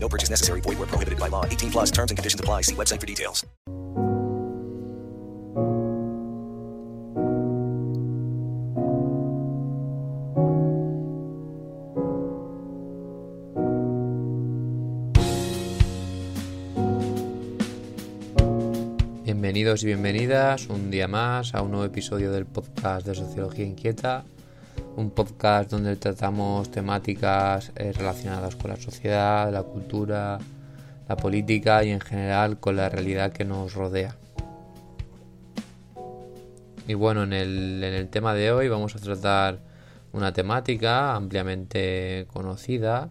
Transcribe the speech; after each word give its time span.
No 0.00 0.08
purchase 0.08 0.30
necessary. 0.30 0.60
Void 0.62 0.78
where 0.78 0.86
prohibited 0.86 1.18
by 1.18 1.28
law. 1.28 1.44
18 1.44 1.70
plus 1.70 1.90
terms 1.90 2.10
and 2.10 2.16
conditions 2.16 2.40
apply. 2.40 2.62
See 2.62 2.74
website 2.74 3.00
for 3.00 3.06
details. 3.06 3.44
Bienvenidos 19.28 19.82
y 19.82 19.86
bienvenidas 19.86 20.68
un 20.68 20.90
día 20.90 21.06
más 21.06 21.54
a 21.54 21.62
un 21.62 21.70
nuevo 21.70 21.84
episodio 21.84 22.32
del 22.32 22.44
podcast 22.44 23.06
de 23.06 23.14
Sociología 23.14 23.64
Inquieta, 23.64 24.24
un 24.98 25.10
podcast 25.10 25.70
donde 25.70 25.94
tratamos 25.94 26.72
temáticas 26.72 27.70
eh, 27.76 27.92
relacionadas 27.92 28.56
con 28.56 28.72
la 28.72 28.76
sociedad, 28.76 29.52
la 29.52 29.62
cultura, 29.62 30.40
la 31.08 31.16
política 31.16 31.84
y 31.84 31.90
en 31.90 32.00
general 32.00 32.58
con 32.58 32.74
la 32.74 32.88
realidad 32.88 33.32
que 33.32 33.44
nos 33.44 33.74
rodea. 33.74 34.16
Y 36.88 36.94
bueno, 36.94 37.22
en 37.22 37.32
el, 37.32 37.84
en 37.84 37.94
el 37.94 38.08
tema 38.08 38.34
de 38.34 38.50
hoy 38.50 38.68
vamos 38.68 38.96
a 38.96 38.98
tratar 38.98 39.60
una 40.12 40.32
temática 40.32 41.14
ampliamente 41.14 42.26
conocida 42.32 43.10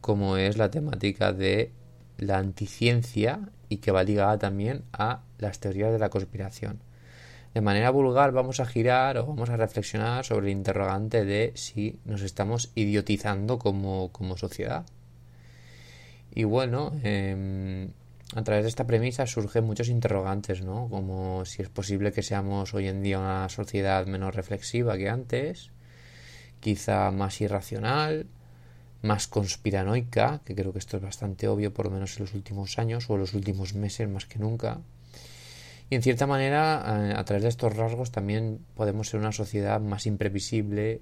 como 0.00 0.38
es 0.38 0.56
la 0.56 0.70
temática 0.70 1.34
de 1.34 1.70
la 2.16 2.38
anticiencia 2.38 3.40
y 3.68 3.76
que 3.76 3.92
va 3.92 4.04
ligada 4.04 4.38
también 4.38 4.84
a 4.94 5.20
las 5.36 5.60
teorías 5.60 5.92
de 5.92 5.98
la 5.98 6.08
conspiración. 6.08 6.80
De 7.54 7.60
manera 7.60 7.90
vulgar 7.90 8.32
vamos 8.32 8.60
a 8.60 8.66
girar 8.66 9.18
o 9.18 9.26
vamos 9.26 9.50
a 9.50 9.56
reflexionar 9.56 10.24
sobre 10.24 10.46
el 10.46 10.56
interrogante 10.56 11.24
de 11.24 11.52
si 11.56 11.98
nos 12.04 12.22
estamos 12.22 12.70
idiotizando 12.74 13.58
como, 13.58 14.10
como 14.12 14.36
sociedad. 14.36 14.86
Y 16.32 16.44
bueno, 16.44 16.92
eh, 17.02 17.88
a 18.36 18.44
través 18.44 18.62
de 18.62 18.68
esta 18.68 18.86
premisa 18.86 19.26
surgen 19.26 19.64
muchos 19.64 19.88
interrogantes, 19.88 20.62
¿no? 20.62 20.88
Como 20.88 21.44
si 21.44 21.62
es 21.62 21.68
posible 21.68 22.12
que 22.12 22.22
seamos 22.22 22.72
hoy 22.74 22.86
en 22.86 23.02
día 23.02 23.18
una 23.18 23.48
sociedad 23.48 24.06
menos 24.06 24.34
reflexiva 24.36 24.96
que 24.96 25.08
antes, 25.08 25.70
quizá 26.60 27.10
más 27.10 27.40
irracional, 27.40 28.26
más 29.02 29.26
conspiranoica, 29.26 30.40
que 30.44 30.54
creo 30.54 30.72
que 30.72 30.78
esto 30.78 30.98
es 30.98 31.02
bastante 31.02 31.48
obvio, 31.48 31.72
por 31.74 31.86
lo 31.86 31.90
menos 31.90 32.16
en 32.16 32.24
los 32.24 32.34
últimos 32.34 32.78
años 32.78 33.10
o 33.10 33.14
en 33.14 33.20
los 33.20 33.34
últimos 33.34 33.74
meses 33.74 34.08
más 34.08 34.26
que 34.26 34.38
nunca. 34.38 34.78
Y 35.90 35.96
en 35.96 36.02
cierta 36.02 36.26
manera, 36.26 37.18
a 37.18 37.24
través 37.24 37.42
de 37.42 37.48
estos 37.48 37.76
rasgos 37.76 38.12
también 38.12 38.64
podemos 38.76 39.08
ser 39.08 39.18
una 39.18 39.32
sociedad 39.32 39.80
más 39.80 40.06
imprevisible, 40.06 41.00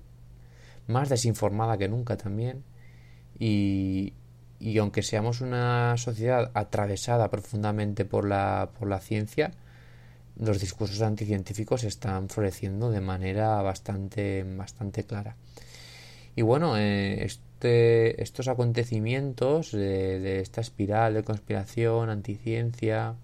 más 0.86 1.11
desinformada 1.11 1.77
que 1.77 1.89
nunca 1.89 2.17
también. 2.17 2.64
Y, 3.39 4.14
y 4.58 4.78
aunque 4.78 5.03
seamos 5.03 5.42
una 5.42 5.95
sociedad 5.98 6.50
atravesada 6.55 7.30
profundamente 7.30 8.06
por 8.06 8.27
la, 8.27 8.70
por 8.78 8.89
la 8.89 8.98
ciencia, 8.98 9.53
los 10.39 10.61
discursos 10.61 11.02
anticientíficos 11.02 11.84
están 11.84 12.28
floreciendo 12.28 12.91
de 12.91 13.00
manera 13.00 13.61
bastante, 13.62 14.42
bastante 14.56 15.05
clara. 15.05 15.36
Y 16.34 16.42
bueno, 16.42 16.79
eh, 16.79 17.24
este, 17.24 18.23
estos 18.23 18.48
acontecimientos 18.48 19.73
de, 19.73 20.20
de, 20.20 20.40
esta 20.40 20.61
espiral 20.61 21.14
de 21.14 21.24
conspiración, 21.24 22.11
anticiencia, 22.11 23.17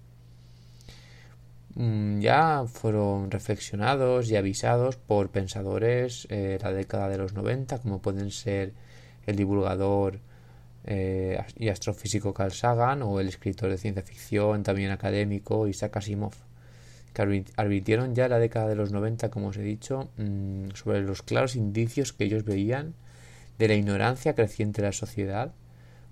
ya 1.75 2.65
fueron 2.67 3.29
reflexionados 3.31 4.31
y 4.31 4.37
avisados 4.37 4.95
por 4.95 5.29
pensadores 5.29 6.25
eh, 6.29 6.57
la 6.61 6.71
década 6.71 7.09
de 7.09 7.17
los 7.17 7.33
90, 7.33 7.79
como 7.79 8.01
pueden 8.01 8.31
ser 8.31 8.71
el 9.25 9.35
divulgador 9.35 10.19
eh, 10.85 11.43
y 11.57 11.67
astrofísico 11.67 12.33
Carl 12.33 12.53
Sagan 12.53 13.01
o 13.01 13.19
el 13.19 13.27
escritor 13.27 13.69
de 13.69 13.77
ciencia 13.77 14.03
ficción, 14.03 14.63
también 14.63 14.91
académico, 14.91 15.67
Isaac 15.67 15.97
Asimov, 15.97 16.33
que 17.13 17.45
advirtieron 17.57 18.15
ya 18.15 18.29
la 18.29 18.39
década 18.39 18.69
de 18.69 18.75
los 18.75 18.91
90, 18.91 19.29
como 19.29 19.47
os 19.47 19.57
he 19.57 19.63
dicho, 19.63 20.09
mmm, 20.17 20.69
sobre 20.75 21.01
los 21.01 21.23
claros 21.23 21.57
indicios 21.57 22.13
que 22.13 22.23
ellos 22.25 22.45
veían 22.45 22.93
de 23.59 23.67
la 23.67 23.73
ignorancia 23.75 24.33
creciente 24.33 24.81
de 24.81 24.87
la 24.87 24.93
sociedad, 24.93 25.53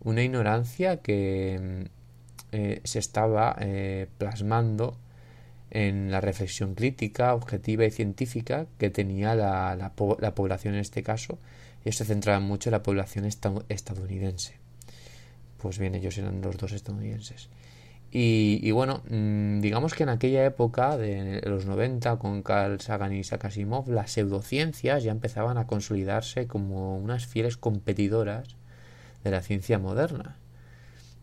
una 0.04 0.24
ignorancia 0.24 0.98
que 0.98 1.88
eh, 2.52 2.82
se 2.84 3.00
estaba 3.00 3.56
plasmando 4.18 4.98
en 5.74 6.12
la 6.12 6.22
reflexión 6.22 6.76
crítica, 6.76 7.34
objetiva 7.34 7.84
y 7.84 7.92
científica 7.92 8.68
que 8.78 8.90
tenía 8.90 9.36
la, 9.36 9.76
la, 9.76 9.92
la 10.20 10.36
población 10.36 10.76
en 10.76 10.80
este 10.80 11.04
caso, 11.04 11.40
y 11.84 11.92
se 11.92 12.06
centraba 12.06 12.40
mucho 12.40 12.70
en 12.70 12.74
la 12.74 12.84
población 12.84 13.26
estadounidense. 13.26 14.54
Pues 15.58 15.80
bien, 15.80 15.96
ellos 15.96 16.18
eran 16.18 16.42
los 16.42 16.58
dos 16.58 16.72
estadounidenses. 16.72 17.50
Y, 18.16 18.70
bueno, 18.70 19.02
digamos 19.10 19.96
que 19.96 20.04
en 20.04 20.10
aquella 20.10 20.46
época 20.46 20.98
de 20.98 21.42
los 21.46 21.66
90, 21.66 22.18
con 22.20 22.44
Carl 22.44 22.80
Sagan 22.80 23.12
y 23.12 23.20
Isaac 23.20 23.52
las 23.88 24.12
pseudociencias 24.12 25.04
ya 25.04 25.12
empezaban 25.12 25.58
a 25.58 25.66
consolidarse 25.66 26.46
como 26.46 26.96
unas 27.00 27.26
fieles 27.26 27.58
competidoras 27.58 28.56
de 29.24 29.32
la 29.32 29.42
ciencia 29.42 29.80
moderna. 29.80 30.36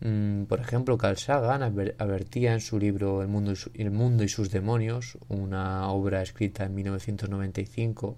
Por 0.01 0.59
ejemplo, 0.59 0.97
Carl 0.97 1.17
Sagan 1.17 1.61
advertía 1.61 2.53
en 2.53 2.59
su 2.59 2.79
libro 2.79 3.21
El 3.21 3.27
mundo 3.27 3.53
y, 3.53 3.81
El 3.81 3.91
mundo 3.91 4.23
y 4.23 4.29
sus 4.29 4.49
demonios, 4.49 5.17
una 5.29 5.89
obra 5.91 6.21
escrita 6.21 6.65
en 6.65 6.73
1995, 6.73 8.17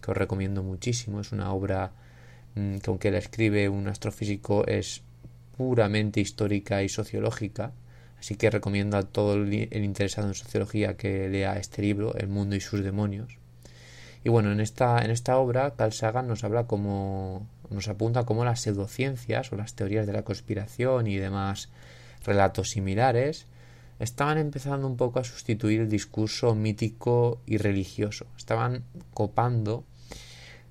que 0.00 0.10
os 0.10 0.16
recomiendo 0.16 0.62
muchísimo. 0.62 1.20
Es 1.20 1.32
una 1.32 1.52
obra 1.52 1.92
que 2.54 2.82
aunque 2.86 3.10
la 3.10 3.18
escribe 3.18 3.68
un 3.68 3.86
astrofísico 3.86 4.66
es 4.66 5.02
puramente 5.56 6.20
histórica 6.20 6.82
y 6.82 6.88
sociológica 6.88 7.72
Así 8.18 8.36
que 8.36 8.50
recomiendo 8.50 8.96
a 8.96 9.02
todo 9.02 9.34
el 9.34 9.52
interesado 9.54 10.28
en 10.28 10.34
sociología 10.34 10.96
que 10.96 11.28
lea 11.28 11.58
este 11.58 11.82
libro, 11.82 12.14
El 12.16 12.28
mundo 12.28 12.56
y 12.56 12.60
sus 12.60 12.82
demonios. 12.82 13.38
Y 14.24 14.28
bueno, 14.30 14.50
en 14.50 14.60
esta, 14.60 15.04
en 15.04 15.10
esta 15.10 15.36
obra, 15.38 15.74
Carl 15.76 15.92
Sagan 15.92 16.26
nos 16.26 16.42
habla 16.42 16.66
como. 16.66 17.46
Nos 17.70 17.88
apunta 17.88 18.24
cómo 18.24 18.44
las 18.44 18.60
pseudociencias 18.60 19.52
o 19.52 19.56
las 19.56 19.74
teorías 19.74 20.06
de 20.06 20.12
la 20.12 20.22
conspiración 20.22 21.06
y 21.06 21.16
demás 21.16 21.68
relatos 22.24 22.70
similares 22.70 23.46
estaban 23.98 24.38
empezando 24.38 24.86
un 24.86 24.96
poco 24.96 25.18
a 25.18 25.24
sustituir 25.24 25.80
el 25.80 25.88
discurso 25.88 26.54
mítico 26.54 27.40
y 27.46 27.56
religioso. 27.56 28.26
Estaban 28.36 28.84
copando 29.14 29.84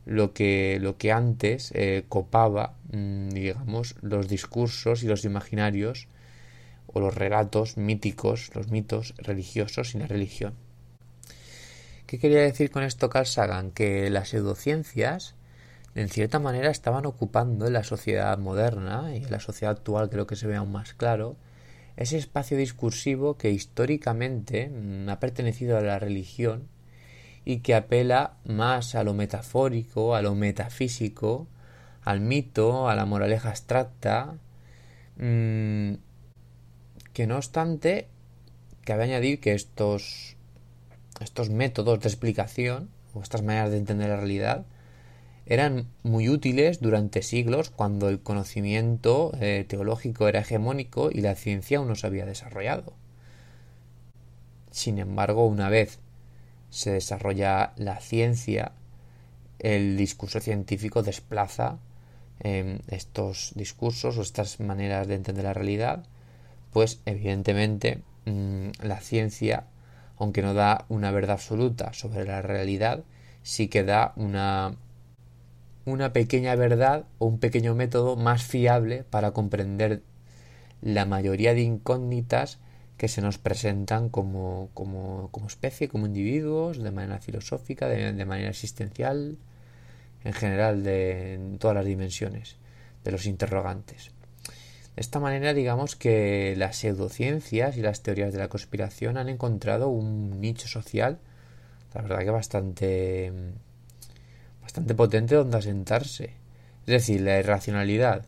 lo 0.05 0.34
que, 0.34 0.78
lo 0.79 0.97
que 0.97 1.11
antes 1.11 1.72
eh, 1.73 2.05
copaba, 2.07 2.75
mmm, 2.91 3.29
digamos, 3.29 3.95
los 4.01 4.28
discursos 4.28 5.03
y 5.03 5.07
los 5.07 5.25
imaginarios 5.25 6.07
o 6.88 7.00
los 7.00 7.16
relatos 7.16 7.78
míticos, 7.78 8.51
los 8.53 8.69
mitos 8.69 9.16
religiosos 9.17 9.95
y 9.95 9.97
la 10.00 10.07
religión. 10.07 10.53
¿Qué 12.05 12.19
quería 12.19 12.41
decir 12.41 12.69
con 12.69 12.84
esto 12.84 13.09
Carl 13.09 13.25
Sagan? 13.25 13.72
Que 13.72 14.09
las 14.11 14.29
pseudociencias 14.29 15.34
en 15.95 16.09
cierta 16.09 16.39
manera 16.39 16.69
estaban 16.69 17.06
ocupando 17.06 17.67
en 17.67 17.73
la 17.73 17.83
sociedad 17.83 18.38
moderna 18.38 19.16
y 19.16 19.23
en 19.23 19.31
la 19.31 19.39
sociedad 19.39 19.72
actual 19.72 20.09
creo 20.09 20.28
que 20.28 20.35
se 20.35 20.47
ve 20.47 20.57
aún 20.57 20.72
más 20.72 20.94
claro 20.94 21.38
ese 21.95 22.17
espacio 22.17 22.57
discursivo 22.57 23.38
que 23.38 23.51
históricamente 23.51 24.70
mm, 24.70 25.09
ha 25.09 25.20
pertenecido 25.20 25.78
a 25.78 25.81
la 25.81 25.99
religión 25.99 26.67
y 27.46 27.59
que 27.59 27.75
apela 27.75 28.34
más 28.43 28.96
a 28.96 29.03
lo 29.03 29.14
metafórico, 29.14 30.16
a 30.16 30.22
lo 30.22 30.35
metafísico, 30.35 31.47
al 32.02 32.20
mito, 32.20 32.90
a 32.90 32.96
la 32.96 33.05
moraleja 33.05 33.49
abstracta, 33.49 34.35
mmm, 35.17 35.93
que 37.14 37.28
no 37.28 37.37
obstante, 37.37 38.09
cabe 38.84 39.03
añadir 39.03 39.40
que 39.40 39.53
estos, 39.53 40.35
estos 41.22 41.49
métodos 41.49 42.02
de 42.02 42.09
explicación 42.09 42.90
o 43.14 43.22
estas 43.22 43.41
maneras 43.41 43.72
de 43.72 43.78
entender 43.78 44.09
la 44.09 44.17
realidad 44.17 44.66
eran 45.46 45.88
muy 46.03 46.30
útiles 46.30 46.80
durante 46.80 47.22
siglos 47.22 47.70
cuando 47.70 48.09
el 48.09 48.20
conocimiento 48.20 49.32
eh, 49.40 49.66
teológico 49.68 50.28
era 50.28 50.42
hegemónico 50.42 51.09
y 51.12 51.22
la 51.22 51.36
ciencia 51.36 51.78
aún 51.78 51.88
no 51.88 51.96
se 51.96 52.08
había 52.08 52.26
desarrollado. 52.26 52.94
Sin 54.72 54.97
embargo, 54.97 55.46
una 55.46 55.70
vez 55.70 56.00
se 56.70 56.92
desarrolla 56.92 57.74
la 57.78 58.00
ciencia, 58.00 58.74
el 59.59 59.97
discurso 59.97 60.40
científico 60.40 61.03
desplaza 61.03 61.78
eh, 62.42 62.80
estos 62.88 63.53
discursos 63.56 64.18
o 64.18 64.22
estas 64.22 64.59
maneras 64.59 65.08
de 65.08 65.16
entender 65.16 65.46
la 65.46 65.53
realidad 65.53 66.03
pues 66.76 67.00
evidentemente 67.06 68.02
mm, 68.26 68.72
la 68.84 69.00
ciencia, 69.00 69.64
aunque 70.18 70.42
no 70.42 70.53
da 70.53 70.84
una 70.90 71.09
verdad 71.09 71.36
absoluta 71.36 71.94
sobre 71.94 72.26
la 72.26 72.42
realidad, 72.42 73.06
sí 73.44 73.70
que 73.70 73.86
da 73.86 74.12
una, 74.18 74.76
una 75.85 76.14
pequeña 76.14 76.55
verdad 76.55 77.05
o 77.20 77.28
un 77.28 77.40
pequeño 77.40 77.76
método 77.76 78.16
más 78.16 78.43
fiable 78.43 79.03
para 79.03 79.32
comprender 79.32 80.02
la 80.82 81.05
mayoría 81.05 81.53
de 81.53 81.61
incógnitas 81.61 82.59
que 82.97 83.08
se 83.08 83.22
nos 83.22 83.37
presentan 83.37 84.09
como, 84.09 84.70
como, 84.73 85.29
especie, 85.47 85.90
como 85.90 86.05
individuos, 86.05 86.82
de 86.82 86.91
manera 86.91 87.20
filosófica, 87.20 87.87
de, 87.87 88.26
manera 88.26 88.49
existencial, 88.49 89.37
en 90.23 90.34
general, 90.34 90.84
de 90.84 91.34
en 91.34 91.59
todas 91.59 91.76
las 91.76 91.85
dimensiones 91.85 92.55
de 93.03 93.11
los 93.11 93.26
interrogantes. 93.26 94.11
De 94.96 95.02
esta 95.02 95.20
manera, 95.20 95.53
digamos 95.53 95.97
que 95.97 96.55
las 96.58 96.78
pseudociencias 96.78 97.78
y 97.78 97.82
las 97.82 98.02
teorías 98.02 98.32
de 98.32 98.40
la 98.40 98.47
conspiración 98.47 99.17
han 99.17 99.28
encontrado 99.28 99.90
un 99.90 100.40
nicho 100.40 100.70
social, 100.70 101.20
la 101.93 102.02
verdad 102.02 102.20
que 102.20 102.29
bastante, 102.29 103.34
bastante 104.75 104.93
potente 104.93 105.35
donde 105.35 105.57
asentarse. 105.57 106.31
Es 106.81 106.87
decir, 106.87 107.22
la 107.22 107.39
irracionalidad 107.39 108.25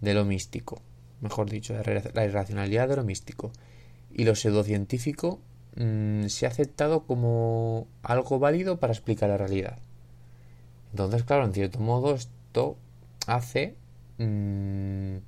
de 0.00 0.12
lo 0.12 0.24
místico, 0.24 0.82
mejor 1.20 1.48
dicho, 1.48 1.72
la 2.14 2.24
irracionalidad 2.24 2.88
de 2.88 2.96
lo 2.96 3.04
místico 3.04 3.52
y 4.12 4.24
lo 4.24 4.34
pseudocientífico 4.34 5.38
mm, 5.76 6.26
se 6.26 6.46
ha 6.46 6.48
aceptado 6.48 7.04
como 7.06 7.86
algo 8.02 8.40
válido 8.40 8.80
para 8.80 8.92
explicar 8.92 9.28
la 9.28 9.36
realidad. 9.36 9.78
Entonces, 10.90 11.22
claro, 11.22 11.44
en 11.44 11.54
cierto 11.54 11.78
modo 11.78 12.16
esto 12.16 12.76
hace 13.28 13.76
mm, 14.18 15.18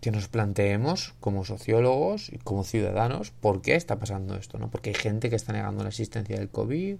que 0.00 0.10
nos 0.12 0.28
planteemos 0.28 1.14
como 1.20 1.44
sociólogos 1.44 2.32
y 2.32 2.38
como 2.38 2.64
ciudadanos 2.64 3.32
por 3.32 3.60
qué 3.60 3.74
está 3.74 3.98
pasando 3.98 4.34
esto, 4.36 4.58
¿no? 4.58 4.70
Porque 4.70 4.90
hay 4.90 4.96
gente 4.96 5.28
que 5.28 5.36
está 5.36 5.52
negando 5.52 5.82
la 5.82 5.90
existencia 5.90 6.38
del 6.38 6.48
COVID, 6.48 6.96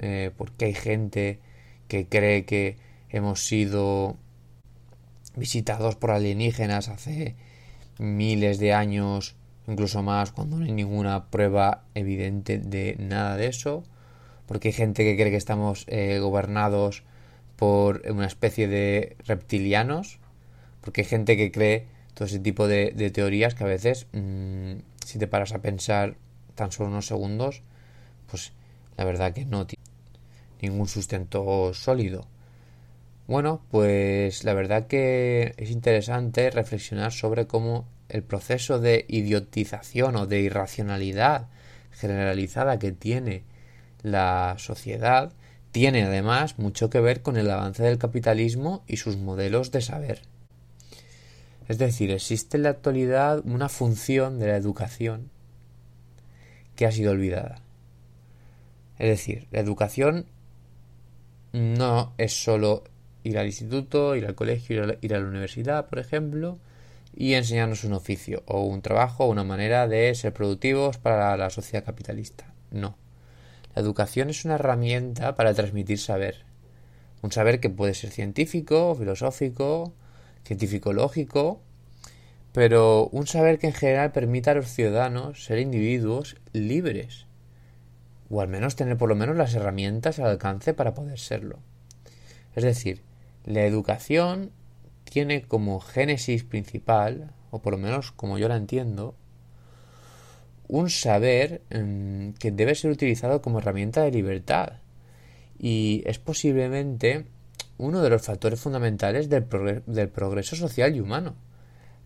eh, 0.00 0.30
porque 0.36 0.66
hay 0.66 0.74
gente 0.74 1.38
que 1.88 2.06
cree 2.08 2.44
que 2.44 2.76
hemos 3.08 3.46
sido 3.46 4.16
visitados 5.36 5.96
por 5.96 6.10
alienígenas 6.10 6.88
hace 6.88 7.36
miles 7.98 8.58
de 8.58 8.72
años 8.72 9.36
incluso 9.70 10.02
más 10.02 10.32
cuando 10.32 10.58
no 10.58 10.64
hay 10.64 10.72
ninguna 10.72 11.30
prueba 11.30 11.84
evidente 11.94 12.58
de 12.58 12.96
nada 12.98 13.36
de 13.36 13.46
eso, 13.46 13.84
porque 14.46 14.68
hay 14.68 14.72
gente 14.72 15.04
que 15.04 15.16
cree 15.16 15.30
que 15.30 15.36
estamos 15.36 15.84
eh, 15.88 16.18
gobernados 16.18 17.04
por 17.56 18.02
una 18.10 18.26
especie 18.26 18.68
de 18.68 19.16
reptilianos, 19.26 20.18
porque 20.80 21.02
hay 21.02 21.06
gente 21.06 21.36
que 21.36 21.52
cree 21.52 21.86
todo 22.14 22.26
ese 22.26 22.40
tipo 22.40 22.66
de, 22.66 23.10
teorías 23.12 23.54
que 23.54 23.64
a 23.64 23.68
veces, 23.68 24.06
mm, 24.12 24.78
si 25.04 25.18
te 25.18 25.26
paras 25.26 25.52
a 25.52 25.60
pensar 25.60 26.16
tan 26.54 26.72
solo 26.72 26.88
unos 26.90 27.06
segundos, 27.06 27.62
pues 28.28 28.52
la 28.96 29.04
verdad 29.04 29.32
que 29.32 29.44
no 29.44 29.66
ningún 30.62 30.88
sustento 30.88 31.72
sólido. 31.74 32.26
Bueno, 33.26 33.62
pues 33.70 34.44
la 34.44 34.54
verdad 34.54 34.86
que 34.86 35.54
es 35.56 35.70
interesante 35.70 36.50
reflexionar 36.50 37.12
sobre 37.12 37.46
cómo 37.46 37.86
el 38.08 38.22
proceso 38.22 38.80
de 38.80 39.04
idiotización 39.08 40.16
o 40.16 40.26
de 40.26 40.40
irracionalidad 40.40 41.46
generalizada 41.92 42.78
que 42.78 42.92
tiene 42.92 43.44
la 44.02 44.56
sociedad 44.58 45.32
tiene 45.72 46.02
además 46.02 46.58
mucho 46.58 46.90
que 46.90 47.00
ver 47.00 47.22
con 47.22 47.36
el 47.36 47.50
avance 47.50 47.82
del 47.82 47.98
capitalismo 47.98 48.82
y 48.88 48.96
sus 48.96 49.16
modelos 49.16 49.70
de 49.70 49.80
saber. 49.80 50.22
Es 51.68 51.78
decir, 51.78 52.10
existe 52.10 52.56
en 52.56 52.64
la 52.64 52.70
actualidad 52.70 53.42
una 53.44 53.68
función 53.68 54.40
de 54.40 54.48
la 54.48 54.56
educación 54.56 55.30
que 56.74 56.86
ha 56.86 56.92
sido 56.92 57.12
olvidada. 57.12 57.62
Es 58.98 59.08
decir, 59.08 59.46
la 59.52 59.60
educación 59.60 60.26
no 61.52 62.14
es 62.18 62.42
solo 62.42 62.84
ir 63.22 63.38
al 63.38 63.46
instituto, 63.46 64.16
ir 64.16 64.26
al 64.26 64.34
colegio, 64.34 64.84
ir 65.00 65.14
a 65.14 65.20
la 65.20 65.26
universidad, 65.26 65.88
por 65.88 65.98
ejemplo, 65.98 66.58
y 67.14 67.34
enseñarnos 67.34 67.84
un 67.84 67.92
oficio 67.92 68.42
o 68.46 68.64
un 68.64 68.82
trabajo 68.82 69.24
o 69.24 69.30
una 69.30 69.44
manera 69.44 69.88
de 69.88 70.14
ser 70.14 70.32
productivos 70.32 70.98
para 70.98 71.36
la 71.36 71.50
sociedad 71.50 71.84
capitalista. 71.84 72.52
No. 72.70 72.96
La 73.74 73.82
educación 73.82 74.30
es 74.30 74.44
una 74.44 74.54
herramienta 74.54 75.34
para 75.34 75.54
transmitir 75.54 75.98
saber. 75.98 76.44
Un 77.22 77.32
saber 77.32 77.60
que 77.60 77.70
puede 77.70 77.94
ser 77.94 78.10
científico, 78.10 78.94
filosófico, 78.94 79.92
científico-lógico, 80.44 81.60
pero 82.52 83.08
un 83.08 83.26
saber 83.26 83.58
que 83.58 83.68
en 83.68 83.74
general 83.74 84.12
permita 84.12 84.52
a 84.52 84.54
los 84.54 84.68
ciudadanos 84.68 85.44
ser 85.44 85.58
individuos 85.58 86.36
libres, 86.52 87.26
o 88.30 88.40
al 88.40 88.48
menos 88.48 88.76
tener 88.76 88.96
por 88.96 89.08
lo 89.08 89.16
menos 89.16 89.36
las 89.36 89.54
herramientas 89.54 90.18
al 90.18 90.26
alcance 90.26 90.72
para 90.72 90.94
poder 90.94 91.18
serlo. 91.18 91.58
Es 92.54 92.64
decir, 92.64 93.02
la 93.44 93.64
educación 93.64 94.52
tiene 95.04 95.42
como 95.42 95.80
génesis 95.80 96.44
principal, 96.44 97.32
o 97.50 97.60
por 97.60 97.72
lo 97.72 97.78
menos 97.78 98.12
como 98.12 98.38
yo 98.38 98.48
la 98.48 98.56
entiendo, 98.56 99.16
un 100.68 100.88
saber 100.88 101.62
mm, 101.70 102.30
que 102.38 102.52
debe 102.52 102.76
ser 102.76 102.92
utilizado 102.92 103.42
como 103.42 103.58
herramienta 103.58 104.02
de 104.02 104.12
libertad 104.12 104.74
y 105.58 106.02
es 106.06 106.20
posiblemente 106.20 107.26
uno 107.76 108.00
de 108.02 108.10
los 108.10 108.22
factores 108.22 108.60
fundamentales 108.60 109.28
del, 109.28 109.46
del 109.86 110.08
progreso 110.08 110.54
social 110.54 110.94
y 110.94 111.00
humano. 111.00 111.34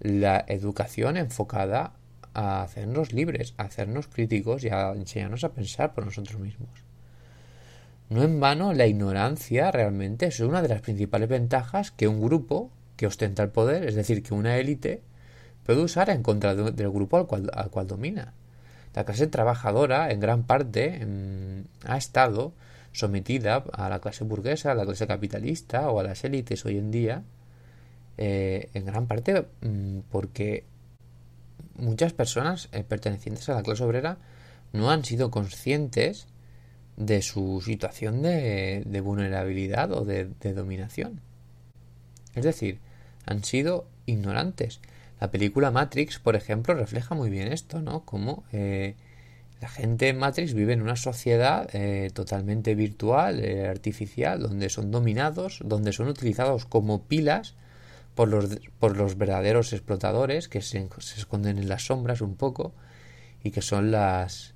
La 0.01 0.45
educación 0.49 1.17
enfocada 1.19 1.93
a 2.35 2.63
hacernos 2.63 3.13
libres, 3.13 3.55
a 3.57 3.65
hacernos 3.65 4.09
críticos 4.09 4.65
y 4.65 4.69
a 4.69 4.93
enseñarnos 4.93 5.45
a 5.45 5.53
pensar 5.53 5.95
por 5.95 6.05
nosotros 6.05 6.41
mismos. 6.41 6.71
No 8.11 8.23
en 8.23 8.39
vano, 8.39 8.75
la 8.75 8.87
ignorancia 8.87 9.71
realmente 9.71 10.27
es 10.27 10.41
una 10.41 10.61
de 10.61 10.69
las 10.69 10.83
principales 10.83 11.29
ventajas 11.29 11.91
que 11.91 12.09
un 12.09 12.21
grupo 12.21 12.71
que 12.97 13.07
ostenta 13.07 13.43
el 13.43 13.51
poder, 13.51 13.85
es 13.85 13.95
decir, 13.95 14.23
que 14.23 14.35
una 14.35 14.59
élite 14.59 15.01
puede 15.65 15.81
usar 15.81 16.11
en 16.11 16.23
contra 16.23 16.55
del 16.55 16.91
grupo 16.91 17.17
al 17.17 17.27
cual, 17.27 17.51
al 17.55 17.71
cual 17.71 17.87
domina. 17.87 18.35
La 18.95 19.05
clase 19.05 19.27
trabajadora, 19.27 20.11
en 20.11 20.21
gran 20.21 20.45
parte, 20.45 21.05
mm, 21.05 21.89
ha 21.89 21.97
estado 21.97 22.53
sometida 22.93 23.65
a 23.73 23.89
la 23.89 23.99
clase 24.01 24.25
burguesa, 24.25 24.73
a 24.73 24.75
la 24.75 24.85
clase 24.85 25.07
capitalista 25.07 25.91
o 25.91 25.99
a 25.99 26.05
las 26.05 26.23
élites 26.25 26.65
hoy 26.65 26.79
en 26.79 26.91
día, 26.91 27.23
eh, 28.17 28.69
en 28.75 28.85
gran 28.85 29.07
parte 29.07 29.47
mm, 29.63 30.01
porque 30.11 30.65
muchas 31.77 32.13
personas 32.13 32.69
eh, 32.73 32.85
pertenecientes 32.85 33.49
a 33.49 33.55
la 33.55 33.63
clase 33.63 33.85
obrera 33.85 34.19
no 34.73 34.91
han 34.91 35.05
sido 35.05 35.31
conscientes 35.31 36.27
de 36.97 37.23
su 37.23 37.61
situación 37.65 38.23
de, 38.23 39.01
vulnerabilidad 39.03 39.93
o 39.93 40.05
de 40.05 40.55
dominación. 40.55 41.21
Es 42.35 42.45
decir, 42.45 42.79
han 43.27 43.45
sido 43.45 43.87
ignorantes. 44.07 44.81
La 45.21 45.31
película 45.31 45.71
Matrix, 45.71 46.19
por 46.19 46.37
ejemplo, 46.37 46.75
refleja 46.75 47.15
muy 47.15 47.31
bien 47.31 47.53
esto, 47.53 47.81
¿no? 47.81 48.05
Como 48.05 48.45
eh, 48.53 48.95
la 49.61 49.69
gente 49.69 50.09
en 50.09 50.19
Matrix 50.19 50.55
vive 50.55 50.73
en 50.73 50.83
una 50.83 50.97
sociedad 50.97 51.69
eh, 51.73 52.11
totalmente 52.13 52.75
virtual, 52.75 53.41
eh, 53.43 53.67
artificial, 53.69 54.41
donde 54.41 54.69
son 54.69 54.91
dominados, 54.91 55.61
donde 55.65 55.93
son 55.93 56.09
utilizados 56.09 56.67
como 56.67 57.05
pilas 57.05 57.55
por 58.15 58.29
los, 58.29 58.59
por 58.79 58.97
los 58.97 59.19
verdaderos 59.19 59.73
explotadores 59.73 60.49
que 60.49 60.63
se, 60.63 60.89
esconden 61.17 61.59
en 61.59 61.69
las 61.69 61.87
sombras 61.87 62.21
un 62.21 62.37
poco 62.37 62.75
y 63.43 63.51
que 63.51 63.63
son 63.63 63.91
las, 63.91 64.55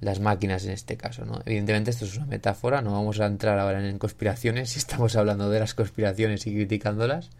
las 0.00 0.20
máquinas 0.20 0.64
en 0.64 0.72
este 0.72 0.96
caso, 0.96 1.24
¿no? 1.24 1.40
Evidentemente 1.44 1.90
esto 1.90 2.04
es 2.04 2.16
una 2.16 2.26
metáfora, 2.26 2.82
no 2.82 2.92
vamos 2.92 3.20
a 3.20 3.26
entrar 3.26 3.58
ahora 3.58 3.86
en 3.86 3.98
conspiraciones 3.98 4.70
si 4.72 4.78
estamos 4.78 5.16
hablando 5.16 5.50
de 5.50 5.60
las 5.60 5.74
conspiraciones 5.74 6.46
y 6.46 6.54
criticándolas, 6.54 7.30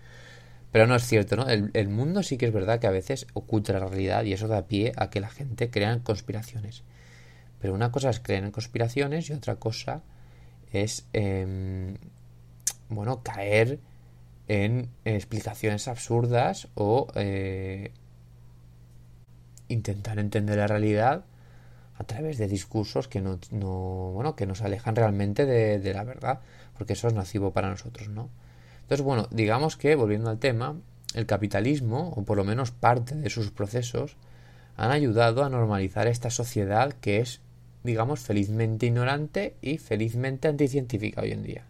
pero 0.72 0.86
no 0.86 0.94
es 0.94 1.06
cierto, 1.06 1.36
¿no? 1.36 1.48
El, 1.48 1.88
mundo 1.88 2.22
sí 2.22 2.36
que 2.36 2.46
es 2.46 2.52
verdad 2.52 2.78
que 2.80 2.86
a 2.86 2.90
veces 2.90 3.26
oculta 3.32 3.72
la 3.72 3.86
realidad 3.86 4.24
y 4.24 4.34
eso 4.34 4.48
da 4.48 4.66
pie 4.66 4.92
a 4.96 5.08
que 5.08 5.20
la 5.20 5.30
gente 5.30 5.70
crea 5.70 5.92
en 5.92 6.00
conspiraciones. 6.00 6.82
Pero 7.60 7.72
una 7.72 7.90
cosa 7.90 8.10
es 8.10 8.20
creer 8.20 8.44
en 8.44 8.50
conspiraciones 8.50 9.30
y 9.30 9.32
otra 9.32 9.56
cosa 9.56 10.02
es, 10.72 11.06
em, 11.14 11.96
bueno, 12.90 13.22
caer 13.22 13.78
en 14.48 14.90
explicaciones 15.04 15.88
absurdas 15.88 16.68
o 16.74 17.08
eh, 17.14 17.92
intentar 19.68 20.18
entender 20.18 20.58
la 20.58 20.66
realidad 20.66 21.24
a 21.98 22.04
través 22.04 22.38
de 22.38 22.46
discursos 22.46 23.08
que 23.08 23.20
no, 23.20 23.38
bueno 24.12 24.36
que 24.36 24.46
nos 24.46 24.62
alejan 24.62 24.96
realmente 24.96 25.46
de, 25.46 25.92
la 25.92 26.04
verdad 26.04 26.40
porque 26.76 26.92
eso 26.92 27.08
es 27.08 27.14
nocivo 27.14 27.52
para 27.52 27.70
nosotros 27.70 28.08
no 28.08 28.28
entonces 28.82 29.04
bueno 29.04 29.28
digamos 29.30 29.76
que 29.76 29.94
volviendo 29.96 30.30
al 30.30 30.38
tema 30.38 30.76
el 31.14 31.26
capitalismo 31.26 32.12
o 32.14 32.22
por 32.24 32.36
lo 32.36 32.44
menos 32.44 32.70
parte 32.70 33.14
de 33.14 33.30
sus 33.30 33.50
procesos 33.50 34.16
han 34.76 34.90
ayudado 34.90 35.42
a 35.42 35.48
normalizar 35.48 36.06
esta 36.06 36.30
sociedad 36.30 36.92
que 36.92 37.18
es 37.18 37.40
digamos 37.82 38.20
felizmente 38.20 38.86
ignorante 38.86 39.56
y 39.62 39.78
felizmente 39.78 40.48
anticientífica 40.48 41.22
hoy 41.22 41.32
en 41.32 41.42
día 41.42 41.64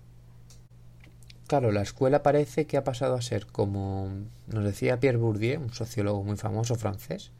Claro, 1.46 1.70
la 1.70 1.82
escuela 1.82 2.24
parece 2.24 2.66
que 2.66 2.76
ha 2.76 2.82
pasado 2.82 3.14
a 3.14 3.22
ser 3.22 3.46
como 3.46 4.10
nos 4.48 4.64
decía 4.64 4.98
Pierre 4.98 5.18
Bourdieu, 5.18 5.60
un 5.60 5.72
sociólogo 5.72 6.24
muy 6.24 6.36
famoso 6.36 6.74
francés, 6.74 7.30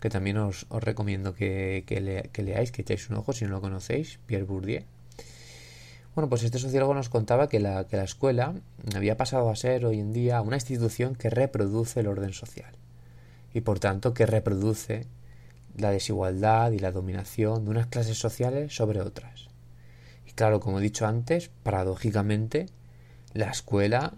que 0.00 0.08
también 0.08 0.38
os, 0.38 0.66
recomiendo 0.70 1.34
que, 1.34 1.84
leáis, 2.34 2.72
que 2.72 2.82
echáis 2.82 3.10
un 3.10 3.16
ojo 3.16 3.34
si 3.34 3.44
no 3.44 3.50
lo 3.50 3.60
conocéis, 3.60 4.20
Pierre 4.24 4.44
Bourdieu. 4.44 4.84
Bueno, 6.14 6.30
pues 6.30 6.44
este 6.44 6.58
sociólogo 6.58 6.94
nos 6.94 7.10
contaba 7.10 7.50
que 7.50 7.60
la, 7.60 7.86
que 7.86 7.98
la 7.98 8.04
escuela 8.04 8.54
había 8.94 9.18
pasado 9.18 9.50
a 9.50 9.56
ser 9.56 9.84
hoy 9.84 10.00
en 10.00 10.14
día 10.14 10.40
una 10.40 10.56
institución 10.56 11.14
que 11.14 11.28
reproduce 11.28 12.00
el 12.00 12.06
orden 12.06 12.32
social 12.32 12.72
y 13.52 13.60
por 13.60 13.80
tanto 13.80 14.14
que 14.14 14.24
reproduce 14.24 15.06
la 15.76 15.90
desigualdad 15.90 16.72
y 16.72 16.78
la 16.78 16.90
dominación 16.90 17.66
de 17.66 17.70
unas 17.70 17.86
clases 17.88 18.18
sociales 18.18 18.74
sobre 18.74 19.02
otras. 19.02 19.48
Y 20.26 20.32
claro, 20.32 20.58
como 20.58 20.78
he 20.78 20.82
dicho 20.82 21.06
antes, 21.06 21.50
paradójicamente, 21.62 22.66
la 23.36 23.50
escuela, 23.50 24.14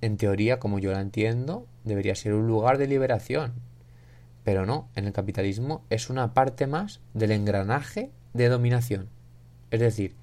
en 0.00 0.16
teoría, 0.16 0.60
como 0.60 0.78
yo 0.78 0.92
la 0.92 1.00
entiendo, 1.00 1.66
debería 1.84 2.14
ser 2.14 2.34
un 2.34 2.46
lugar 2.46 2.78
de 2.78 2.86
liberación. 2.86 3.54
Pero 4.44 4.66
no, 4.66 4.88
en 4.94 5.06
el 5.06 5.12
capitalismo 5.12 5.84
es 5.90 6.10
una 6.10 6.32
parte 6.32 6.66
más 6.66 7.00
del 7.12 7.32
engranaje 7.32 8.10
de 8.32 8.48
dominación. 8.48 9.08
Es 9.72 9.80
decir, 9.80 10.14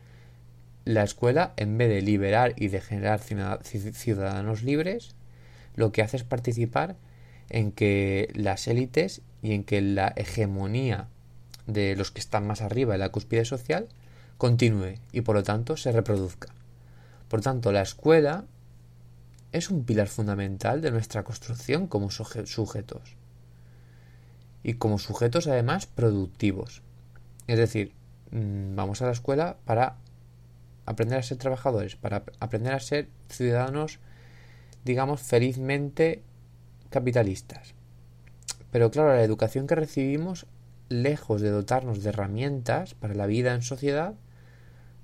la 0.85 1.03
escuela, 1.03 1.53
en 1.57 1.77
vez 1.77 1.89
de 1.89 2.01
liberar 2.01 2.53
y 2.55 2.69
de 2.69 2.79
generar 2.79 3.19
ciudadanos 3.19 4.63
libres, 4.63 5.15
lo 5.75 5.91
que 5.91 6.01
hace 6.01 6.17
es 6.17 6.23
participar 6.23 6.95
en 7.49 7.73
que 7.73 8.31
las 8.35 8.67
élites 8.67 9.21
y 9.41 9.53
en 9.53 9.65
que 9.65 9.81
la 9.81 10.13
hegemonía 10.15 11.07
de 11.67 11.95
los 11.97 12.11
que 12.11 12.21
están 12.21 12.47
más 12.47 12.61
arriba 12.61 12.93
en 12.93 13.01
la 13.01 13.09
cúspide 13.09 13.43
social 13.43 13.87
continúe 14.37 14.95
y 15.11 15.21
por 15.21 15.35
lo 15.35 15.43
tanto 15.43 15.75
se 15.75 15.91
reproduzca. 15.91 16.53
Por 17.33 17.41
tanto, 17.41 17.71
la 17.71 17.81
escuela 17.81 18.45
es 19.51 19.71
un 19.71 19.85
pilar 19.85 20.07
fundamental 20.07 20.81
de 20.81 20.91
nuestra 20.91 21.23
construcción 21.23 21.87
como 21.87 22.11
sujetos. 22.11 23.17
Y 24.61 24.75
como 24.75 24.99
sujetos 24.99 25.47
además 25.47 25.87
productivos. 25.87 26.83
Es 27.47 27.57
decir, 27.57 27.91
mm, 28.29 28.75
vamos 28.75 29.01
a 29.01 29.07
la 29.07 29.13
escuela 29.13 29.57
para 29.65 29.95
aprender 30.85 31.17
a 31.17 31.23
ser 31.23 31.39
trabajadores, 31.39 31.95
para 31.95 32.21
aprender 32.39 32.75
a 32.75 32.79
ser 32.79 33.09
ciudadanos, 33.29 33.97
digamos, 34.85 35.19
felizmente 35.19 36.21
capitalistas. 36.91 37.73
Pero 38.69 38.91
claro, 38.91 39.09
la 39.09 39.23
educación 39.23 39.65
que 39.65 39.73
recibimos, 39.73 40.45
lejos 40.87 41.41
de 41.41 41.49
dotarnos 41.49 42.03
de 42.03 42.09
herramientas 42.09 42.93
para 42.93 43.15
la 43.15 43.25
vida 43.25 43.55
en 43.55 43.63
sociedad, 43.63 44.13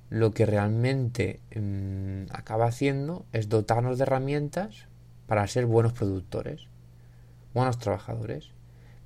lo 0.10 0.32
que 0.32 0.46
realmente 0.46 1.40
mm, 1.56 2.32
acaba 2.32 2.66
haciendo 2.68 3.26
es 3.32 3.50
dotarnos 3.50 3.98
de 3.98 4.04
herramientas 4.04 4.88
para 5.28 5.46
ser 5.48 5.66
buenos 5.66 5.94
productores, 5.94 6.68
buenos 7.54 7.78
trabajadores. 7.78 8.50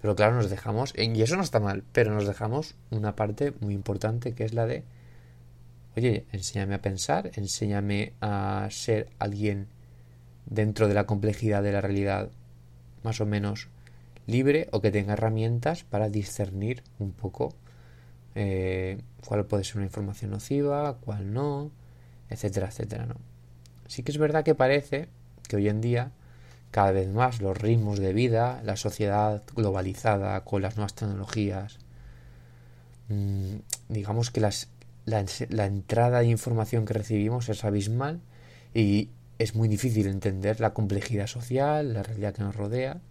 Pero 0.01 0.15
claro, 0.15 0.35
nos 0.35 0.49
dejamos, 0.49 0.93
y 0.97 1.21
eso 1.21 1.37
no 1.37 1.43
está 1.43 1.59
mal, 1.59 1.83
pero 1.93 2.13
nos 2.13 2.27
dejamos 2.27 2.75
una 2.91 3.15
parte 3.15 3.53
muy 3.61 3.73
importante 3.73 4.33
que 4.33 4.43
es 4.43 4.53
la 4.53 4.65
de, 4.65 4.83
oye, 5.95 6.25
enséñame 6.31 6.75
a 6.75 6.81
pensar, 6.81 7.31
enséñame 7.35 8.13
a 8.19 8.67
ser 8.69 9.09
alguien 9.19 9.67
dentro 10.45 10.87
de 10.87 10.93
la 10.93 11.05
complejidad 11.05 11.63
de 11.63 11.71
la 11.71 11.81
realidad 11.81 12.29
más 13.03 13.21
o 13.21 13.25
menos 13.25 13.69
libre 14.27 14.67
o 14.71 14.81
que 14.81 14.91
tenga 14.91 15.13
herramientas 15.13 15.83
para 15.83 16.09
discernir 16.09 16.83
un 16.99 17.11
poco 17.11 17.53
eh, 18.35 19.01
cuál 19.25 19.45
puede 19.45 19.63
ser 19.63 19.77
una 19.77 19.85
información 19.85 20.31
nociva, 20.31 20.97
cuál 20.99 21.33
no, 21.33 21.71
etcétera, 22.29 22.67
etcétera, 22.67 23.05
¿no? 23.05 23.15
Sí 23.87 24.03
que 24.03 24.11
es 24.11 24.17
verdad 24.17 24.43
que 24.43 24.55
parece 24.55 25.07
que 25.47 25.57
hoy 25.57 25.69
en 25.69 25.81
día 25.81 26.11
cada 26.71 26.91
vez 26.91 27.07
más 27.07 27.41
los 27.41 27.55
ritmos 27.57 27.99
de 27.99 28.13
vida, 28.13 28.61
la 28.63 28.75
sociedad 28.75 29.43
globalizada 29.55 30.43
con 30.43 30.63
las 30.63 30.75
nuevas 30.75 30.95
tecnologías, 30.95 31.77
mm, 33.09 33.57
digamos 33.89 34.31
que 34.31 34.41
las, 34.41 34.69
la, 35.05 35.23
la 35.49 35.65
entrada 35.67 36.19
de 36.19 36.27
información 36.27 36.85
que 36.85 36.93
recibimos 36.93 37.49
es 37.49 37.63
abismal 37.63 38.21
y 38.73 39.09
es 39.37 39.55
muy 39.55 39.67
difícil 39.67 40.07
entender 40.07 40.59
la 40.59 40.73
complejidad 40.73 41.27
social, 41.27 41.93
la 41.93 42.03
realidad 42.03 42.33
que 42.33 42.43
nos 42.43 42.55
rodea. 42.55 43.01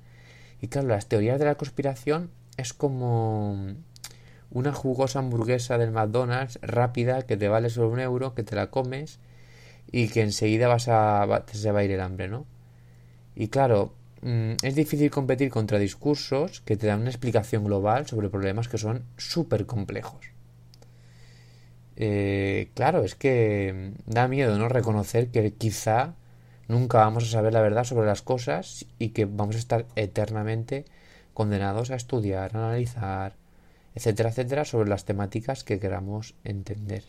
Y 0.61 0.69
claro, 0.69 0.89
las 0.89 1.07
teorías 1.07 1.39
de 1.39 1.45
la 1.45 1.57
conspiración 1.57 2.31
es 2.57 2.73
como 2.73 3.75
una 4.53 4.73
jugosa 4.73 5.19
hamburguesa 5.19 5.79
del 5.79 5.93
McDonald's 5.93 6.59
rápida 6.63 7.23
que 7.23 7.37
te 7.37 7.49
vale 7.49 7.71
solo 7.71 7.89
un 7.91 8.01
euro, 8.01 8.35
que 8.35 8.43
te 8.43 8.57
la 8.57 8.69
comes 8.69 9.19
y 9.91 10.09
que 10.09 10.23
enseguida 10.23 10.69
vas 10.69 10.89
a, 10.89 11.45
se 11.53 11.73
va 11.73 11.81
a 11.81 11.85
ir 11.85 11.93
el 11.93 12.01
hambre, 12.01 12.29
¿no? 12.29 12.47
Y 13.35 13.49
claro, 13.49 13.95
mm, 14.23 14.53
es 14.63 14.75
difícil 14.75 15.11
competir 15.11 15.51
contra 15.51 15.79
discursos 15.79 16.61
que 16.61 16.77
te 16.77 16.87
dan 16.87 17.01
una 17.01 17.11
explicación 17.11 17.65
global 17.65 18.07
sobre 18.07 18.29
problemas 18.29 18.69
que 18.69 18.79
son 18.79 19.05
súper 19.17 19.67
complejos. 19.67 20.33
Eh, 21.97 22.71
claro, 22.75 23.05
es 23.05 23.15
que 23.15 23.93
da 24.07 24.29
miedo 24.29 24.59
no 24.59 24.69
reconocer 24.69 25.29
que 25.29 25.53
quizá 25.53 26.15
nunca 26.69 26.99
vamos 26.99 27.25
a 27.25 27.29
saber 27.29 27.53
la 27.53 27.61
verdad 27.61 27.85
sobre 27.85 28.07
las 28.07 28.23
cosas 28.23 28.87
y 28.99 29.11
que 29.11 29.27
vamos 29.27 29.57
a 29.57 29.59
estar 29.59 29.87
eternamente 29.97 30.85
condenados 31.35 31.91
a 31.91 31.97
estudiar, 31.97 32.57
a 32.57 32.67
analizar, 32.67 33.35
etcétera, 33.95 34.31
etcétera, 34.31 34.65
sobre 34.65 34.89
las 34.89 35.05
temáticas 35.05 35.65
que 35.65 35.79
queramos 35.79 36.35
entender 36.45 37.05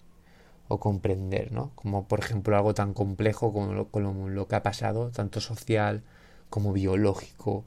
o 0.68 0.80
comprender, 0.80 1.52
¿no? 1.52 1.72
Como 1.76 2.08
por 2.08 2.20
ejemplo 2.20 2.56
algo 2.56 2.74
tan 2.74 2.94
complejo 2.94 3.54
como 3.54 3.74
lo, 3.74 4.30
lo 4.30 4.48
que 4.48 4.56
ha 4.56 4.64
pasado, 4.64 5.12
tanto 5.12 5.42
social 5.42 6.04
como 6.50 6.74
biológico, 6.74 7.66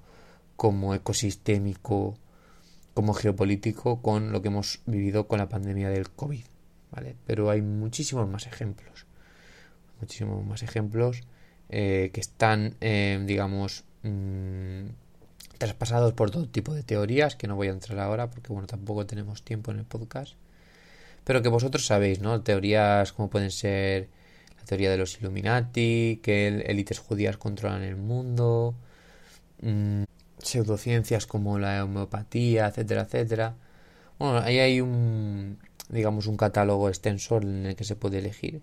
como 0.56 0.94
ecosistémico, 0.94 2.16
como 2.94 3.12
geopolítico, 3.12 4.00
con 4.00 4.32
lo 4.32 4.40
que 4.42 4.48
hemos 4.48 4.80
vivido 4.86 5.28
con 5.28 5.38
la 5.38 5.48
pandemia 5.48 5.90
del 5.90 6.10
COVID, 6.10 6.44
¿vale? 6.92 7.16
Pero 7.26 7.50
hay 7.50 7.60
muchísimos 7.62 8.28
más 8.28 8.46
ejemplos, 8.46 9.06
muchísimos 10.00 10.44
más 10.46 10.62
ejemplos 10.62 11.22
eh, 11.68 12.10
que 12.12 12.20
están, 12.20 12.76
eh, 12.80 13.22
digamos, 13.26 13.84
mm, 14.02 14.86
traspasados 15.58 16.12
por 16.12 16.30
todo 16.30 16.48
tipo 16.48 16.74
de 16.74 16.82
teorías, 16.82 17.36
que 17.36 17.46
no 17.48 17.56
voy 17.56 17.68
a 17.68 17.70
entrar 17.72 17.98
ahora 17.98 18.30
porque, 18.30 18.52
bueno, 18.52 18.66
tampoco 18.66 19.06
tenemos 19.06 19.42
tiempo 19.42 19.70
en 19.70 19.78
el 19.78 19.84
podcast, 19.84 20.34
pero 21.24 21.42
que 21.42 21.48
vosotros 21.48 21.86
sabéis, 21.86 22.20
¿no? 22.20 22.42
Teorías 22.42 23.12
como 23.12 23.30
pueden 23.30 23.50
ser 23.50 24.08
la 24.58 24.64
teoría 24.64 24.90
de 24.90 24.98
los 24.98 25.18
Illuminati, 25.20 26.20
que 26.22 26.48
élites 26.66 26.98
judías 26.98 27.36
controlan 27.36 27.82
el 27.82 27.96
mundo, 27.96 28.74
mm, 29.62 30.04
pseudociencias 30.38 31.26
como 31.26 31.58
la 31.58 31.84
homeopatía, 31.84 32.68
etcétera, 32.68 33.02
etcétera. 33.02 33.54
Bueno, 34.18 34.38
ahí 34.38 34.58
hay 34.58 34.80
un, 34.80 35.58
digamos, 35.88 36.26
un 36.26 36.36
catálogo 36.36 36.88
extenso 36.88 37.38
en 37.38 37.66
el 37.66 37.76
que 37.76 37.84
se 37.84 37.96
puede 37.96 38.18
elegir. 38.18 38.62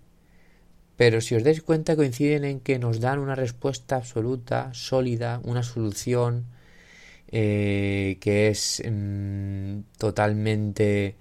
Pero 0.96 1.22
si 1.22 1.36
os 1.36 1.44
dais 1.44 1.62
cuenta 1.62 1.96
coinciden 1.96 2.44
en 2.46 2.60
que 2.60 2.80
nos 2.80 3.00
dan 3.00 3.20
una 3.20 3.36
respuesta 3.36 3.96
absoluta, 3.98 4.74
sólida, 4.74 5.42
una 5.44 5.64
solución 5.64 6.46
eh, 7.36 8.20
que 8.22 8.50
es 8.50 8.84
mm, 8.88 9.80
totalmente 9.98 11.16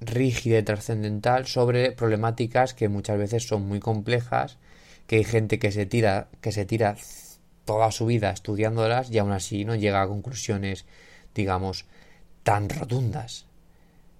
rígida 0.00 0.58
y 0.58 0.62
trascendental 0.64 1.46
sobre 1.46 1.92
problemáticas 1.92 2.74
que 2.74 2.88
muchas 2.88 3.16
veces 3.16 3.46
son 3.46 3.68
muy 3.68 3.78
complejas, 3.78 4.58
que 5.06 5.16
hay 5.16 5.24
gente 5.24 5.60
que 5.60 5.70
se 5.70 5.86
tira, 5.86 6.28
que 6.40 6.50
se 6.50 6.64
tira 6.64 6.96
toda 7.64 7.92
su 7.92 8.06
vida 8.06 8.30
estudiándolas 8.30 9.12
y 9.12 9.18
aún 9.18 9.30
así 9.30 9.64
no 9.64 9.76
llega 9.76 10.02
a 10.02 10.08
conclusiones, 10.08 10.86
digamos, 11.36 11.86
tan 12.42 12.68
rotundas. 12.68 13.46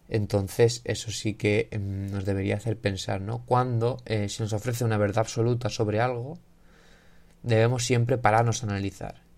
Entonces, 0.09 0.83
eso 0.85 1.11
sí 1.11 1.35
que 1.35 1.69
em, 1.73 2.13
nos 2.13 2.25
debería 2.25 2.57
hacer 2.57 2.79
pensar, 2.79 3.21
¿no? 3.21 3.45
Cuando 3.45 3.97
eh, 4.07 4.29
se 4.29 4.45
nos 4.45 4.53
ofrece 4.53 4.85
una 4.85 4.99
verdad 4.99 5.21
absoluta 5.21 5.69
sobre 5.69 6.01
algo, 6.01 6.39
debemos 7.43 7.85
siempre 7.85 8.19
pararnos 8.19 8.63
a 8.63 8.67
analizar 8.67 9.30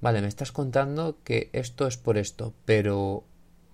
vale, 0.00 0.20
me 0.20 0.28
estás 0.28 0.52
contando 0.52 1.16
que 1.24 1.50
esto 1.52 1.86
es 1.86 1.96
por 1.96 2.18
esto, 2.18 2.52
pero 2.64 3.24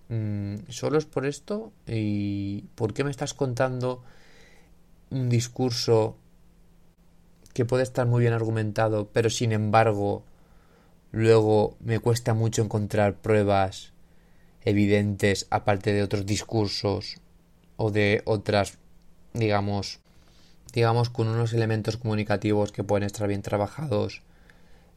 mm, 0.09 0.57
solo 0.69 0.99
es 0.99 1.05
por 1.05 1.27
esto 1.27 1.73
y 1.87 2.63
¿por 2.75 2.95
qué 2.95 3.05
me 3.05 3.11
estás 3.11 3.35
contando 3.35 4.03
un 5.11 5.29
discurso 5.29 6.17
que 7.55 7.65
puede 7.65 7.85
estar 7.85 8.07
muy 8.07 8.21
bien 8.21 8.35
argumentado, 8.35 9.09
pero 9.13 9.31
sin 9.31 9.53
embargo 9.53 10.25
luego 11.13 11.77
me 11.81 12.01
cuesta 12.01 12.35
mucho 12.35 12.63
encontrar 12.63 13.15
pruebas 13.15 13.93
evidentes 14.63 15.47
aparte 15.51 15.93
de 15.93 16.03
otros 16.03 16.27
discursos 16.27 17.17
o 17.77 17.91
de 17.91 18.23
otras 18.27 18.79
digamos 19.33 20.01
digamos 20.73 21.09
con 21.09 21.29
unos 21.29 21.53
elementos 21.53 21.97
comunicativos 21.97 22.73
que 22.73 22.85
pueden 22.85 23.05
estar 23.05 23.29
bien 23.29 23.43
trabajados 23.43 24.23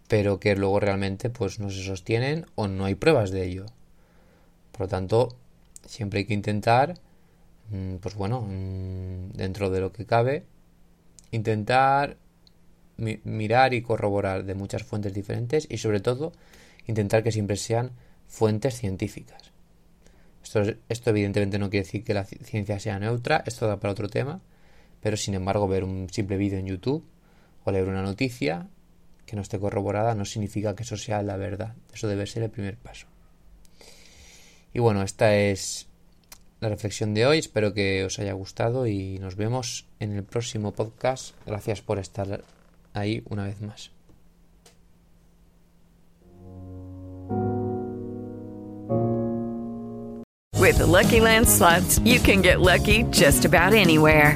pero 0.10 0.40
que 0.40 0.56
luego 0.56 0.80
realmente 0.80 1.30
pues 1.30 1.60
no 1.60 1.70
se 1.70 1.84
sostienen 1.84 2.48
o 2.56 2.68
no 2.68 2.86
hay 2.86 2.96
pruebas 2.96 3.30
de 3.30 3.46
ello. 3.46 3.68
Por 4.72 4.82
lo 4.82 4.88
tanto, 4.88 5.38
siempre 5.86 6.20
hay 6.20 6.26
que 6.26 6.34
intentar, 6.34 6.96
mm, 7.70 7.98
pues 7.98 8.16
bueno, 8.16 8.42
mm, 8.42 9.34
dentro 9.34 9.70
de 9.70 9.82
lo 9.82 9.94
que 9.94 10.06
cabe, 10.06 10.44
intentar 11.32 12.18
mirar 12.98 13.74
y 13.74 13.82
corroborar 13.84 14.44
de 14.44 14.56
muchas 14.56 14.84
fuentes 14.84 15.14
diferentes 15.14 15.68
y 15.70 15.78
sobre 15.78 16.02
todo 16.02 16.34
intentar 16.88 17.24
que 17.24 17.32
siempre 17.32 17.56
sean 17.56 17.92
fuentes 18.28 18.76
científicas. 18.76 19.54
Esto, 20.44 20.64
esto 20.90 21.12
evidentemente 21.12 21.60
no 21.60 21.70
quiere 21.70 21.86
decir 21.86 22.04
que 22.04 22.16
la 22.16 22.26
ciencia 22.26 22.80
sea 22.80 23.00
neutra, 23.00 23.44
esto 23.46 23.68
da 23.68 23.80
para 23.80 23.92
otro 23.92 24.10
tema, 24.10 24.42
pero 25.02 25.16
sin 25.18 25.36
embargo 25.36 25.68
ver 25.68 25.84
un 25.84 26.10
simple 26.10 26.36
vídeo 26.38 26.58
en 26.58 26.66
YouTube 26.66 27.04
o 27.64 27.72
leer 27.72 27.88
una 27.88 28.02
noticia 28.02 28.68
que 29.30 29.36
no 29.36 29.44
esté 29.44 29.60
corroborada 29.60 30.16
no 30.16 30.26
significa 30.26 30.76
que 30.76 30.82
eso 30.84 30.98
sea 30.98 31.22
la 31.22 31.38
verdad. 31.38 31.76
Eso 31.94 32.08
debe 32.08 32.26
ser 32.26 32.42
el 32.42 32.50
primer 32.50 32.78
paso. 32.78 33.06
Y 34.74 34.80
bueno, 34.80 35.04
esta 35.04 35.36
es 35.36 35.88
la 36.60 36.70
reflexión 36.70 37.14
de 37.14 37.28
hoy. 37.28 37.38
Espero 37.38 37.74
que 37.74 38.04
os 38.04 38.18
haya 38.18 38.34
gustado 38.34 38.88
y 38.88 39.20
nos 39.20 39.36
vemos 39.36 39.86
en 40.00 40.16
el 40.16 40.24
próximo 40.24 40.72
podcast. 40.72 41.36
Gracias 41.46 41.82
por 41.82 42.00
estar 42.00 42.44
ahí 42.94 43.22
una 43.30 43.44
vez 43.44 43.62
más. 43.62 43.92
With 50.60 50.80
Lucky 50.80 51.22
you 52.04 52.20
can 52.20 52.42
get 52.42 52.60
lucky 52.60 53.04
just 53.12 53.46
about 53.46 53.74
anywhere. 53.74 54.36